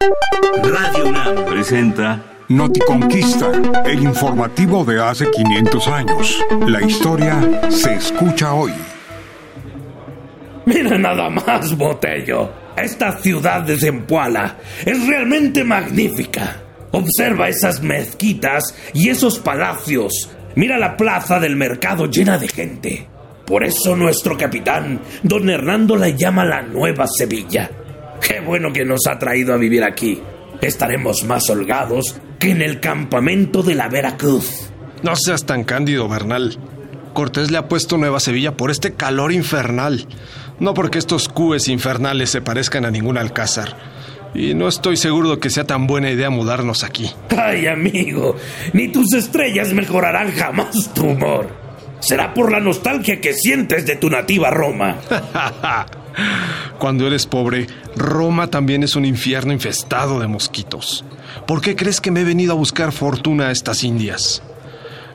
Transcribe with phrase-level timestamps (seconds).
[0.00, 3.50] Radio UNAM presenta Noticonquista,
[3.84, 6.38] el informativo de hace 500 años.
[6.68, 8.72] La historia se escucha hoy.
[10.66, 12.48] Mira nada más, Botello.
[12.76, 16.62] Esta ciudad de Zempoala es realmente magnífica.
[16.92, 20.30] Observa esas mezquitas y esos palacios.
[20.54, 23.08] Mira la plaza del mercado llena de gente.
[23.44, 27.68] Por eso nuestro capitán, don Hernando, la llama la Nueva Sevilla.
[28.20, 30.20] Qué bueno que nos ha traído a vivir aquí.
[30.60, 34.70] Estaremos más holgados que en el campamento de la Veracruz.
[35.02, 36.58] No seas tan cándido, Bernal.
[37.12, 40.06] Cortés le ha puesto Nueva Sevilla por este calor infernal,
[40.60, 43.76] no porque estos cúes infernales se parezcan a ningún alcázar.
[44.34, 47.10] Y no estoy seguro de que sea tan buena idea mudarnos aquí.
[47.36, 48.36] Ay, amigo,
[48.72, 51.48] ni tus estrellas mejorarán jamás tu humor.
[52.00, 54.98] Será por la nostalgia que sientes de tu nativa Roma.
[56.78, 61.04] Cuando eres pobre, Roma también es un infierno infestado de mosquitos.
[61.46, 64.42] ¿Por qué crees que me he venido a buscar fortuna a estas Indias?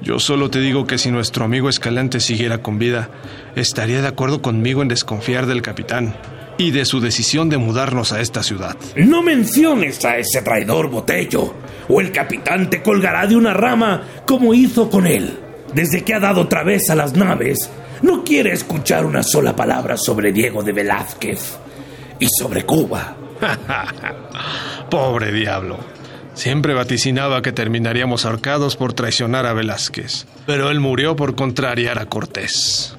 [0.00, 3.10] Yo solo te digo que si nuestro amigo Escalante siguiera con vida,
[3.56, 6.14] estaría de acuerdo conmigo en desconfiar del capitán
[6.56, 8.76] y de su decisión de mudarnos a esta ciudad.
[8.96, 11.54] No menciones a ese traidor Botello,
[11.88, 15.47] o el capitán te colgará de una rama como hizo con él.
[15.74, 17.70] Desde que ha dado otra vez a las naves,
[18.02, 21.58] no quiere escuchar una sola palabra sobre Diego de Velázquez
[22.18, 23.16] y sobre Cuba.
[24.90, 25.78] Pobre diablo.
[26.34, 32.06] Siempre vaticinaba que terminaríamos ahorcados por traicionar a Velázquez, pero él murió por contrariar a
[32.06, 32.96] Cortés.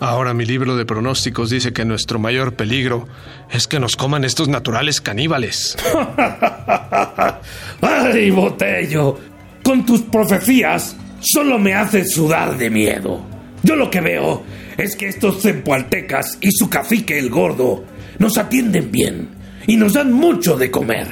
[0.00, 3.08] Ahora mi libro de pronósticos dice que nuestro mayor peligro
[3.50, 5.76] es que nos coman estos naturales caníbales.
[7.80, 9.18] ¡Ay, Botello!
[9.64, 13.20] Con tus profecías solo me hace sudar de miedo.
[13.62, 14.42] Yo lo que veo
[14.76, 17.84] es que estos zempoaltecas y su cacique el gordo
[18.18, 19.28] nos atienden bien
[19.66, 21.08] y nos dan mucho de comer.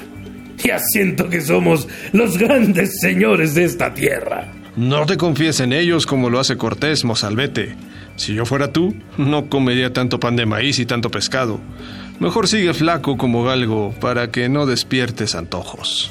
[0.59, 4.53] Ya siento que somos los grandes señores de esta tierra.
[4.77, 7.77] No te confíes en ellos como lo hace Cortés, mozalbete.
[8.17, 11.61] Si yo fuera tú, no comería tanto pan de maíz y tanto pescado.
[12.19, 16.11] Mejor sigue flaco como galgo para que no despiertes antojos.